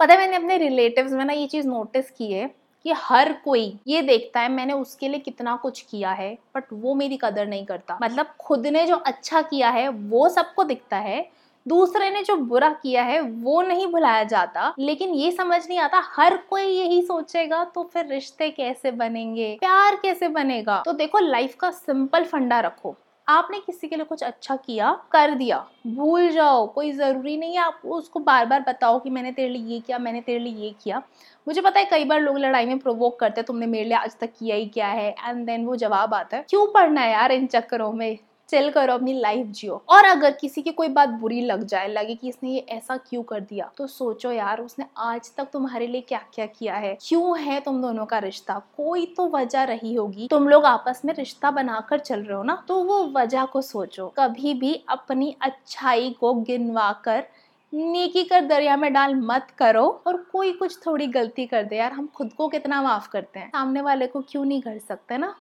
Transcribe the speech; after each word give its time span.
पता 0.00 0.14
है, 0.14 0.20
मैंने 0.20 0.36
अपने 0.36 0.56
रिलेटिव्स 0.58 1.12
में 1.12 1.24
ना 1.24 1.32
ये 1.32 1.46
चीज़ 1.46 1.66
नोटिस 1.68 2.10
की 2.10 2.32
है 2.32 2.46
कि 2.84 2.92
हर 2.96 3.32
कोई 3.44 3.78
ये 3.86 4.00
देखता 4.02 4.40
है, 4.40 4.48
मैंने 4.48 4.72
उसके 4.72 5.08
लिए 5.08 5.20
कितना 5.20 5.54
कुछ 5.56 5.80
किया 5.80 6.10
है 6.10 6.36
बट 6.54 6.64
वो 6.72 6.94
मेरी 6.94 7.18
कदर 7.22 7.46
नहीं 7.46 7.64
करता। 7.66 7.98
मतलब 8.02 8.34
खुद 8.40 8.66
ने 8.66 8.86
जो 8.86 8.96
अच्छा 8.96 9.42
किया 9.42 9.70
है, 9.70 9.88
वो 9.88 10.28
सबको 10.28 10.64
दिखता 10.64 10.96
है, 10.96 11.28
दूसरे 11.66 12.10
ने 12.10 12.22
जो 12.22 12.36
बुरा 12.36 12.68
किया 12.72 13.02
है, 13.02 13.20
वो 13.20 13.62
नहीं 13.62 13.86
भुलाया 13.86 14.24
जाता। 14.24 14.74
लेकिन 14.78 15.14
ये 15.14 15.30
समझ 15.32 15.60
नहीं 15.68 15.78
आता, 15.78 16.02
हर 16.16 16.36
कोई 16.50 16.62
यही 16.62 17.00
सोचेगा 17.02 17.64
तो 17.64 17.90
फिर 17.92 18.06
रिश्ते 18.06 18.50
कैसे 18.50 18.90
बनेंगे? 18.90 19.56
प्यार 19.60 19.96
कैसे 19.96 20.28
बनेगा? 20.28 20.82
तो 20.86 20.92
देखो 20.92 21.18
लाइफ 21.18 21.54
का 21.54 21.70
सिंपल 21.70 22.24
फंडा 22.24 22.60
रखो। 22.60 22.96
आपने 23.28 23.58
किसी 23.58 23.88
के 23.88 23.96
लिए 23.96 24.04
कुछ 24.04 24.22
अच्छा 24.22 24.56
किया, 24.56 24.92
कर 25.12 25.34
दिया। 25.34 25.58
भूल 25.86 26.28
जाओ, 26.30 26.66
कोई 26.66 26.90
ज़रूरी 26.92 27.36
नहीं 27.36 27.54
है। 27.54 27.62
आप 27.62 27.80
उसको 27.86 28.20
बार 28.20 28.46
बार 28.46 28.60
बताओ 28.60 28.98
कि 29.00 29.10
मैंने 29.10 29.32
तेरे 29.32 29.48
लिए 29.48 29.74
ये 29.74 29.80
किया, 29.80 29.98
मैंने 29.98 30.20
तेरे 30.20 30.38
लिए 30.38 30.64
ये 30.64 30.74
किया। 30.82 31.02
मुझे 31.46 31.60
पता 31.60 31.80
है 31.80 31.84
कई 31.84 32.04
बार 32.04 32.20
लोग 32.20 32.38
लड़ाई 32.38 32.66
में 32.66 32.78
प्रोवोक 32.78 33.18
करते 33.20 33.40
हैं, 33.40 33.46
तुमने 33.46 33.66
मेरे 33.66 33.84
लिए 33.84 33.96
आज 33.96 34.16
तक 34.20 34.32
किया 34.38 34.56
ही 34.56 34.66
क्या 34.66 34.88
है? 34.88 35.10
एंड 35.20 35.44
देन 35.46 35.64
वो 35.66 35.76
जवाब 35.76 36.14
आता 36.14 36.36
है, 36.36 36.44
क्यों 36.50 36.66
पढ़ना 36.66 37.00
है 37.00 37.12
यार 37.12 37.32
इन 37.32 37.46
चक्करों 37.46 37.92
में? 37.92 38.18
चिल 38.48 38.70
करो 38.70 38.94
अपनी 38.94 39.12
लाइफ 39.12 39.46
जियो। 39.48 39.82
और 39.88 40.04
अगर 40.04 40.30
किसी 40.30 40.62
की 40.62 40.70
कोई 40.70 40.88
बात 40.88 41.08
बुरी 41.10 41.40
लग 41.40 41.62
जाए, 41.64 41.88
लगे 41.88 42.14
कि 42.14 42.28
इसने 42.28 42.50
ये 42.50 42.64
ऐसा 42.70 42.96
क्यों 42.98 43.22
कर 43.22 43.40
दिया 43.40 43.70
तो 43.78 43.86
सोचो 43.86 44.32
यार, 44.32 44.60
उसने 44.60 44.86
आज 44.98 45.30
तक 45.36 45.48
तुम्हारे 45.52 45.86
लिए 45.86 46.00
क्या 46.00 46.20
क्या 46.34 46.46
किया 46.48 46.74
है? 46.76 46.96
क्यों 47.02 47.38
है 47.38 47.60
तुम 47.60 47.80
दोनों 47.82 48.06
का 48.06 48.18
रिश्ता? 48.18 48.58
कोई 48.76 49.06
तो 49.16 49.28
वजह 49.28 49.62
रही 49.64 49.94
होगी। 49.94 50.28
तुम 50.30 50.48
लोग 50.48 50.64
आपस 50.66 51.02
में 51.04 51.14
रिश्ता 51.14 51.50
बनाकर 51.52 51.98
चल 52.00 52.20
रहे 52.20 52.36
हो 52.36 52.42
ना 52.42 52.62
तो 52.68 52.82
वो 52.84 53.02
वजह 53.12 53.44
को 53.44 53.62
सोचो। 53.62 54.12
कभी 54.18 54.54
भी 54.54 54.74
अपनी 54.88 55.34
अच्छाई 55.42 56.10
को 56.20 56.34
गिनवा 56.34 56.92
कर 57.04 57.24
नेकी 57.72 58.22
कर 58.24 58.40
दरिया 58.40 58.76
में 58.76 58.92
डाल 58.92 59.14
मत 59.16 59.46
करो 59.58 59.82
और 60.06 60.16
कोई 60.32 60.52
कुछ 60.52 60.76
थोड़ी 60.86 61.06
गलती 61.06 61.46
कर 61.46 61.62
दे। 61.62 61.76
यार, 61.76 61.92
हम 61.92 62.06
खुद 62.14 62.32
को 62.32 62.46
कितना 62.48 62.80
माफ़ 62.82 63.08
करते 63.08 63.38
हैं? 63.38 63.48
सामने 63.48 63.80
वाले 63.80 64.06
को 64.06 64.20
क्यों 64.22 64.44
नहीं 64.44 64.60
कर 64.62 64.78
सकते 64.78 65.18
ना? 65.18 65.32